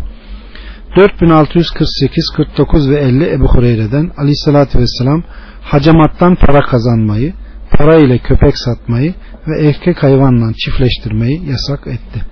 4648, 0.97 2.29
49 2.35 2.89
ve 2.89 2.99
50 2.99 3.29
Ebu 3.29 3.47
Hureyre'den 3.47 4.11
Aleyhissalatü 4.17 4.79
vesselam 4.79 5.23
hacamattan 5.61 6.35
para 6.35 6.59
kazanmayı, 6.59 7.33
para 7.71 7.95
ile 7.95 8.17
köpek 8.17 8.57
satmayı 8.57 9.13
ve 9.47 9.67
erkek 9.67 10.03
hayvanla 10.03 10.53
çiftleştirmeyi 10.53 11.49
yasak 11.49 11.87
etti. 11.87 12.25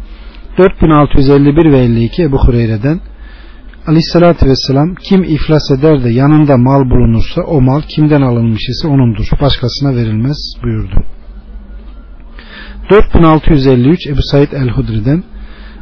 4651 0.57 1.71
ve 1.71 1.79
52 1.79 2.23
Ebu 2.23 2.37
Hureyre'den 2.37 2.99
Aleyhissalatü 3.87 4.45
vesselam 4.45 4.95
kim 4.95 5.23
iflas 5.23 5.71
eder 5.71 6.03
de 6.03 6.09
yanında 6.09 6.57
mal 6.57 6.89
bulunursa 6.89 7.41
o 7.41 7.61
mal 7.61 7.81
kimden 7.81 8.21
alınmış 8.21 8.69
ise 8.69 8.87
onundur. 8.87 9.27
Başkasına 9.41 9.95
verilmez 9.95 10.37
buyurdu. 10.63 11.03
4653 12.89 14.07
Ebu 14.07 14.21
Said 14.21 14.51
el-Hudri'den 14.51 15.23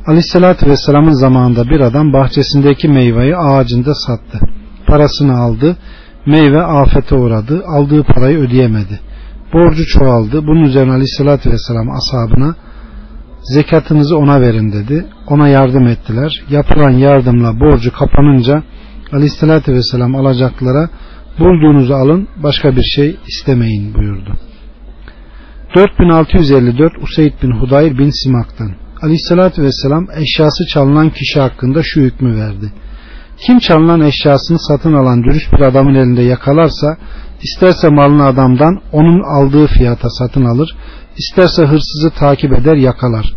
Aleyhissalatü 0.07 0.69
vesselamın 0.69 1.11
zamanında 1.11 1.69
bir 1.69 1.79
adam 1.79 2.13
bahçesindeki 2.13 2.87
meyveyi 2.87 3.37
ağacında 3.37 3.93
sattı. 3.95 4.39
Parasını 4.87 5.37
aldı. 5.37 5.77
Meyve 6.25 6.61
afete 6.61 7.15
uğradı. 7.15 7.63
Aldığı 7.67 8.03
parayı 8.03 8.37
ödeyemedi. 8.37 8.99
Borcu 9.53 9.85
çoğaldı. 9.85 10.47
Bunun 10.47 10.63
üzerine 10.63 10.91
Aleyhissalatü 10.91 11.51
vesselam 11.51 11.87
ashabına 11.91 12.55
zekatınızı 13.45 14.17
ona 14.17 14.41
verin 14.41 14.71
dedi. 14.71 15.05
Ona 15.27 15.47
yardım 15.47 15.87
ettiler. 15.87 16.43
Yapılan 16.49 16.91
yardımla 16.91 17.59
borcu 17.59 17.93
kapanınca 17.93 18.63
aleyhissalatü 19.13 19.73
vesselam 19.73 20.15
alacaklara 20.15 20.89
bulduğunuzu 21.39 21.93
alın 21.93 22.27
başka 22.43 22.75
bir 22.75 22.83
şey 22.95 23.15
istemeyin 23.27 23.93
buyurdu. 23.93 24.37
4654 25.75 26.93
Useyd 27.01 27.33
bin 27.43 27.51
Hudayr 27.51 27.97
bin 27.97 28.09
Simak'tan 28.23 28.71
Aleyhissalatü 29.01 29.63
vesselam 29.63 30.07
eşyası 30.17 30.65
çalınan 30.73 31.09
kişi 31.09 31.39
hakkında 31.39 31.81
şu 31.83 32.01
hükmü 32.01 32.35
verdi. 32.35 32.71
Kim 33.37 33.59
çalınan 33.59 34.01
eşyasını 34.01 34.57
satın 34.59 34.93
alan 34.93 35.23
dürüst 35.23 35.53
bir 35.53 35.59
adamın 35.59 35.95
elinde 35.95 36.21
yakalarsa 36.21 36.97
isterse 37.45 37.89
malını 37.89 38.25
adamdan 38.25 38.81
onun 38.91 39.19
aldığı 39.35 39.67
fiyata 39.67 40.09
satın 40.09 40.45
alır 40.45 40.75
İsterse 41.17 41.61
hırsızı 41.61 42.09
takip 42.19 42.53
eder 42.53 42.75
yakalar. 42.75 43.33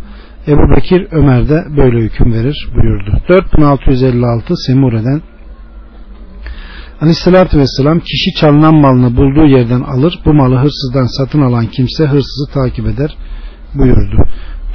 Ebu 0.47 0.75
Bekir 0.75 1.07
Ömer 1.11 1.49
de 1.49 1.65
böyle 1.77 1.99
hüküm 2.05 2.33
verir 2.33 2.69
buyurdu. 2.75 3.21
4656 3.29 4.53
Semure'den 4.57 5.21
Aleyhissalatü 7.01 7.59
Vesselam 7.59 7.99
kişi 7.99 8.33
çalınan 8.39 8.75
malını 8.75 9.17
bulduğu 9.17 9.45
yerden 9.45 9.81
alır. 9.81 10.19
Bu 10.25 10.33
malı 10.33 10.55
hırsızdan 10.55 11.17
satın 11.17 11.41
alan 11.41 11.65
kimse 11.65 12.05
hırsızı 12.05 12.53
takip 12.53 12.87
eder 12.87 13.17
buyurdu. 13.75 14.17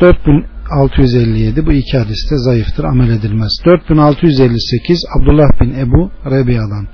4657 0.01 1.67
bu 1.67 1.73
iki 1.73 1.99
hadiste 1.99 2.39
zayıftır 2.39 2.85
amel 2.85 3.11
edilmez. 3.11 3.53
4658 3.67 5.05
Abdullah 5.19 5.61
bin 5.61 5.75
Ebu 5.75 6.11
Rebiya'dan 6.31 6.87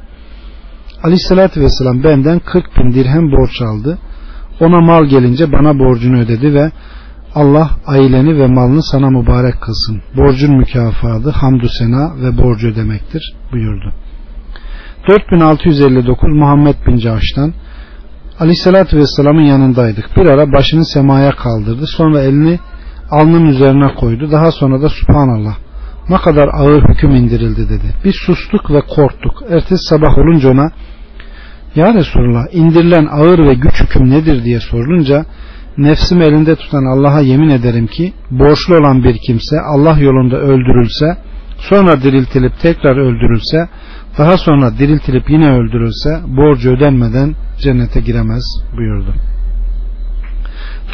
Aleyhissalatü 1.02 1.61
vesselam 1.61 2.04
benden 2.04 2.38
40 2.38 2.76
bin 2.76 2.92
dirhem 2.92 3.33
borç 3.33 3.62
aldı. 3.62 3.99
Ona 4.61 4.80
mal 4.80 5.04
gelince 5.04 5.52
bana 5.52 5.78
borcunu 5.78 6.19
ödedi 6.19 6.54
ve 6.54 6.71
Allah 7.35 7.71
aileni 7.87 8.38
ve 8.38 8.47
malını 8.47 8.83
sana 8.83 9.11
mübarek 9.11 9.61
kılsın. 9.61 10.02
Borcun 10.16 10.57
mükafatı 10.57 11.30
hamdü 11.30 11.69
sena 11.78 12.16
ve 12.23 12.38
borcu 12.38 12.69
ödemektir 12.69 13.35
buyurdu. 13.52 13.92
4659 15.09 16.33
Muhammed 16.35 16.75
bin 16.87 16.97
Cahş'tan 16.97 17.52
Aleyhisselatü 18.40 18.97
Vesselam'ın 18.97 19.45
yanındaydık. 19.45 20.16
Bir 20.16 20.28
ara 20.28 20.52
başını 20.52 20.85
semaya 20.85 21.30
kaldırdı. 21.30 21.87
Sonra 21.87 22.21
elini 22.21 22.59
alnının 23.11 23.47
üzerine 23.47 23.95
koydu. 23.95 24.30
Daha 24.33 24.52
sonra 24.52 24.83
da 24.83 24.88
Subhanallah 24.88 25.57
ne 26.11 26.17
kadar 26.17 26.49
ağır 26.52 26.83
hüküm 26.88 27.11
indirildi 27.11 27.69
dedi. 27.69 27.95
Biz 28.05 28.14
sustuk 28.14 28.71
ve 28.71 28.81
korktuk. 28.81 29.43
Ertesi 29.50 29.88
sabah 29.88 30.19
olunca 30.19 30.50
ona 30.50 30.71
Ya 31.75 31.95
Resulullah 31.95 32.45
indirilen 32.52 33.07
ağır 33.07 33.38
ve 33.38 33.55
güç 33.55 33.81
hüküm 33.81 34.11
nedir 34.11 34.45
diye 34.45 34.61
sorulunca 34.61 35.25
nefsim 35.79 36.23
elinde 36.23 36.57
tutan 36.57 36.85
Allah'a 36.85 37.21
yemin 37.21 37.49
ederim 37.49 37.87
ki 37.87 38.12
borçlu 38.31 38.76
olan 38.76 39.05
bir 39.05 39.17
kimse 39.26 39.61
Allah 39.61 39.99
yolunda 39.99 40.37
öldürülse 40.37 41.07
sonra 41.59 42.02
diriltilip 42.02 42.61
tekrar 42.61 42.97
öldürülse 42.97 43.69
daha 44.19 44.37
sonra 44.37 44.79
diriltilip 44.79 45.31
yine 45.31 45.50
öldürülse 45.50 46.21
borcu 46.26 46.71
ödenmeden 46.71 47.35
cennete 47.61 48.00
giremez 48.00 48.45
buyurdu. 48.76 49.14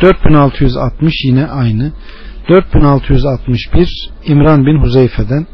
4660 0.02 1.14
yine 1.24 1.46
aynı. 1.46 1.92
4661 2.48 4.10
İmran 4.26 4.66
bin 4.66 4.82
Huzeyfe'den 4.82 5.46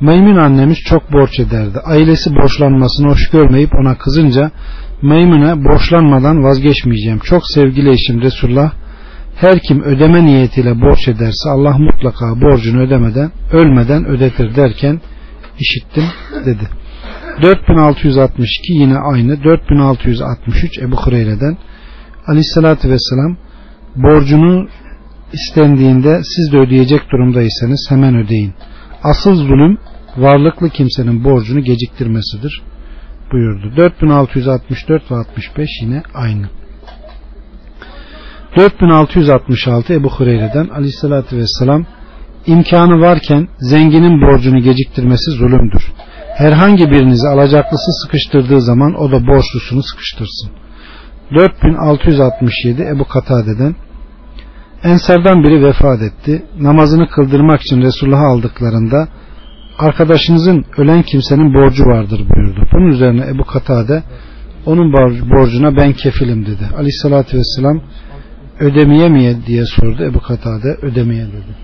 Meymun 0.00 0.36
annemiz 0.36 0.78
çok 0.78 1.12
borç 1.12 1.40
ederdi. 1.40 1.78
Ailesi 1.84 2.30
borçlanmasını 2.34 3.08
hoş 3.08 3.30
görmeyip 3.30 3.70
ona 3.80 3.98
kızınca 3.98 4.50
Meymun'e 5.02 5.64
borçlanmadan 5.64 6.44
vazgeçmeyeceğim. 6.44 7.18
Çok 7.18 7.42
sevgili 7.54 7.90
eşim 7.90 8.22
Resulullah 8.22 8.72
her 9.36 9.58
kim 9.58 9.82
ödeme 9.82 10.24
niyetiyle 10.24 10.80
borç 10.80 11.08
ederse 11.08 11.50
Allah 11.50 11.78
mutlaka 11.78 12.40
borcunu 12.40 12.80
ödemeden 12.80 13.30
ölmeden 13.52 14.04
ödetir 14.04 14.56
derken 14.56 15.00
işittim 15.58 16.04
dedi. 16.46 16.68
4662 17.42 18.72
yine 18.72 18.98
aynı 18.98 19.44
4663 19.44 20.78
Ebu 20.78 20.96
Hureyre'den 20.96 21.56
Aleyhisselatü 22.26 22.90
Vesselam 22.90 23.36
borcunu 23.96 24.68
istendiğinde 25.32 26.20
siz 26.22 26.52
de 26.52 26.58
ödeyecek 26.58 27.00
durumdaysanız 27.12 27.86
hemen 27.90 28.16
ödeyin. 28.16 28.54
Asıl 29.02 29.34
zulüm 29.34 29.78
varlıklı 30.16 30.70
kimsenin 30.70 31.24
borcunu 31.24 31.60
geciktirmesidir 31.60 32.62
buyurdu. 33.32 33.76
4664 33.76 35.10
ve 35.10 35.14
65 35.14 35.68
yine 35.82 36.02
aynı. 36.14 36.46
4666 38.56 39.92
Ebu 39.92 40.10
Hureyre'den 40.10 40.68
aleyhissalatü 40.68 41.36
vesselam 41.36 41.86
imkanı 42.46 43.00
varken 43.00 43.48
zenginin 43.58 44.20
borcunu 44.20 44.58
geciktirmesi 44.58 45.30
zulümdür. 45.30 45.92
Herhangi 46.36 46.90
birinizi 46.90 47.28
alacaklısı 47.28 47.92
sıkıştırdığı 48.02 48.60
zaman 48.60 48.94
o 48.94 49.10
da 49.12 49.26
borçlusunu 49.26 49.82
sıkıştırsın. 49.82 50.50
4667 51.34 52.82
Ebu 52.82 53.04
Katade'den 53.04 53.74
Ensardan 54.84 55.44
biri 55.44 55.64
vefat 55.64 56.02
etti. 56.02 56.42
Namazını 56.60 57.08
kıldırmak 57.08 57.60
için 57.60 57.80
Resulullah'a 57.82 58.26
aldıklarında 58.26 59.08
arkadaşınızın 59.78 60.64
ölen 60.76 61.02
kimsenin 61.02 61.54
borcu 61.54 61.84
vardır 61.84 62.20
buyurdu. 62.34 62.68
Bunun 62.72 62.86
üzerine 62.86 63.26
Ebu 63.28 63.44
Katade 63.44 64.02
onun 64.66 64.92
borcuna 65.30 65.76
ben 65.76 65.92
kefilim 65.92 66.46
dedi. 66.46 66.68
Aleyhissalatü 66.76 67.38
vesselam 67.38 67.80
ödemeye 68.60 69.08
mi 69.08 69.36
diye 69.46 69.64
sordu. 69.66 70.04
Ebu 70.04 70.20
Katade 70.20 70.68
ödemeye 70.82 71.26
dedi. 71.26 71.56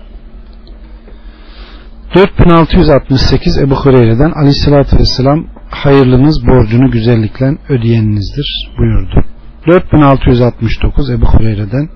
4668 2.15 3.57
Ebu 3.57 3.75
Hureyre'den 3.75 4.31
Aleyhissalatü 4.31 4.97
vesselam 4.97 5.47
hayırlınız 5.69 6.47
borcunu 6.47 6.91
güzellikle 6.91 7.57
ödeyeninizdir 7.69 8.69
buyurdu. 8.77 9.25
4669 9.67 11.09
Ebu 11.09 11.25
Hureyre'den 11.25 11.89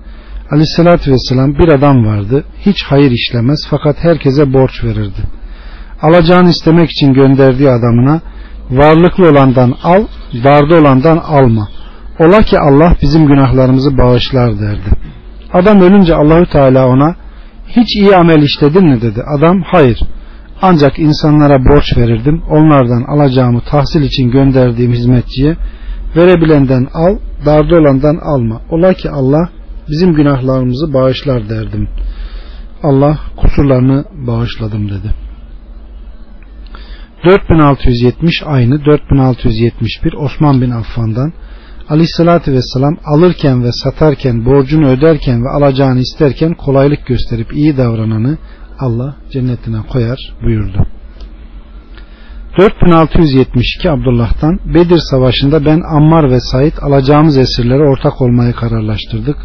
Aleyhissalatü 0.54 1.12
vesselam 1.12 1.54
bir 1.58 1.68
adam 1.68 2.06
vardı. 2.06 2.44
Hiç 2.66 2.84
hayır 2.88 3.10
işlemez 3.10 3.66
fakat 3.70 3.96
herkese 4.04 4.52
borç 4.52 4.84
verirdi. 4.84 5.22
Alacağını 6.02 6.50
istemek 6.50 6.90
için 6.90 7.14
gönderdiği 7.14 7.70
adamına 7.70 8.20
varlıklı 8.70 9.28
olandan 9.30 9.74
al, 9.82 10.02
darda 10.44 10.74
olandan 10.76 11.16
alma. 11.16 11.68
Ola 12.18 12.42
ki 12.42 12.58
Allah 12.58 12.96
bizim 13.02 13.26
günahlarımızı 13.26 13.98
bağışlar 13.98 14.60
derdi. 14.60 14.90
Adam 15.52 15.80
ölünce 15.80 16.14
Allahü 16.14 16.46
Teala 16.46 16.86
ona 16.88 17.14
hiç 17.68 17.96
iyi 17.96 18.16
amel 18.16 18.42
işledin 18.42 18.84
mi 18.84 19.02
dedi. 19.02 19.22
Adam 19.38 19.62
hayır. 19.66 20.00
Ancak 20.62 20.98
insanlara 20.98 21.64
borç 21.64 21.96
verirdim. 21.96 22.42
Onlardan 22.50 23.02
alacağımı 23.02 23.60
tahsil 23.60 24.02
için 24.02 24.30
gönderdiğim 24.30 24.92
hizmetçiye 24.92 25.56
verebilenden 26.16 26.88
al, 26.94 27.16
darda 27.46 27.76
olandan 27.76 28.16
alma. 28.16 28.60
Ola 28.70 28.94
ki 28.94 29.10
Allah 29.10 29.48
bizim 29.88 30.14
günahlarımızı 30.14 30.92
bağışlar 30.92 31.48
derdim. 31.48 31.88
Allah 32.82 33.18
kusurlarını 33.36 34.04
bağışladım 34.26 34.88
dedi. 34.88 35.14
4670 37.24 38.42
aynı 38.46 38.84
4671 38.84 40.12
Osman 40.12 40.60
bin 40.60 40.70
Affan'dan 40.70 41.32
Aleyhissalatü 41.88 42.52
Vesselam 42.52 42.96
alırken 43.04 43.64
ve 43.64 43.72
satarken 43.72 44.44
borcunu 44.44 44.88
öderken 44.88 45.44
ve 45.44 45.48
alacağını 45.48 46.00
isterken 46.00 46.54
kolaylık 46.54 47.06
gösterip 47.06 47.54
iyi 47.54 47.76
davrananı 47.76 48.38
Allah 48.78 49.16
cennetine 49.32 49.82
koyar 49.92 50.18
buyurdu. 50.42 50.86
4672 52.58 53.90
Abdullah'tan 53.90 54.60
Bedir 54.74 54.98
Savaşı'nda 55.10 55.64
ben 55.64 55.80
Ammar 55.96 56.30
ve 56.30 56.40
Said 56.40 56.72
alacağımız 56.82 57.38
esirlere 57.38 57.82
ortak 57.82 58.22
olmayı 58.22 58.52
kararlaştırdık. 58.52 59.36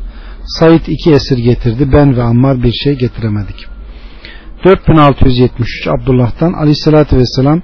Said 0.58 0.86
iki 0.88 1.12
esir 1.12 1.38
getirdi. 1.38 1.92
Ben 1.94 2.18
ve 2.18 2.24
Ammar 2.24 2.64
bir 2.64 2.74
şey 2.84 2.94
getiremedik. 2.94 3.66
4673 4.66 5.88
Abdullah'tan 5.88 6.54
aleyhissalatü 6.54 7.18
vesselam 7.18 7.62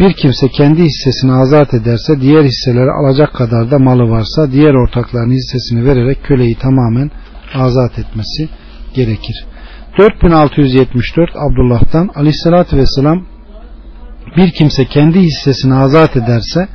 bir 0.00 0.12
kimse 0.12 0.48
kendi 0.48 0.82
hissesini 0.82 1.32
azat 1.32 1.74
ederse 1.74 2.20
diğer 2.20 2.44
hisseleri 2.44 2.90
alacak 2.90 3.34
kadar 3.34 3.70
da 3.70 3.78
malı 3.78 4.10
varsa 4.10 4.52
diğer 4.52 4.74
ortakların 4.74 5.30
hissesini 5.30 5.84
vererek 5.84 6.24
köleyi 6.24 6.54
tamamen 6.54 7.10
azat 7.54 7.98
etmesi 7.98 8.48
gerekir. 8.94 9.46
4674 9.98 11.30
Abdullah'tan 11.36 12.10
aleyhissalatü 12.14 12.76
vesselam 12.76 13.26
bir 14.36 14.50
kimse 14.50 14.84
kendi 14.84 15.20
hissesini 15.20 15.74
azat 15.74 16.16
ederse 16.16 16.68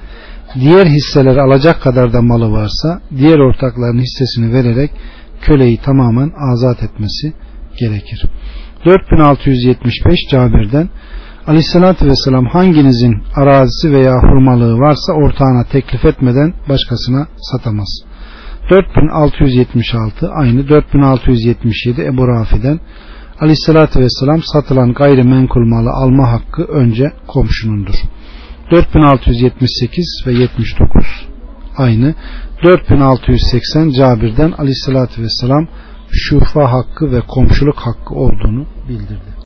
diğer 0.59 0.85
hisseleri 0.85 1.41
alacak 1.41 1.81
kadar 1.81 2.13
da 2.13 2.21
malı 2.21 2.51
varsa 2.51 3.01
diğer 3.17 3.39
ortakların 3.39 3.99
hissesini 3.99 4.53
vererek 4.53 4.91
köleyi 5.41 5.77
tamamen 5.77 6.31
azat 6.51 6.83
etmesi 6.83 7.33
gerekir. 7.79 8.25
4675 8.85 10.19
Cabir'den 10.31 10.89
Aleyhissalatü 11.47 12.05
Vesselam 12.05 12.45
hanginizin 12.45 13.23
arazisi 13.35 13.91
veya 13.91 14.13
hurmalığı 14.13 14.79
varsa 14.79 15.13
ortağına 15.13 15.63
teklif 15.63 16.05
etmeden 16.05 16.53
başkasına 16.69 17.27
satamaz. 17.51 18.03
4676 18.69 20.29
aynı 20.31 20.69
4677 20.69 22.01
Ebu 22.01 22.27
Rafi'den 22.27 22.79
Aleyhissalatü 23.39 23.99
Vesselam 23.99 24.41
satılan 24.53 24.93
gayrimenkul 24.93 25.67
malı 25.67 25.89
alma 25.89 26.31
hakkı 26.31 26.63
önce 26.63 27.11
komşunundur. 27.27 27.95
4678 28.71 30.23
ve 30.27 30.33
79 30.33 31.27
aynı 31.77 32.15
4680 32.63 33.91
Cabir'den 33.91 34.51
aleyhissalatü 34.51 35.21
vesselam 35.21 35.67
şufa 36.11 36.71
hakkı 36.71 37.11
ve 37.11 37.21
komşuluk 37.21 37.75
hakkı 37.75 38.13
olduğunu 38.15 38.65
bildirdi. 38.89 39.31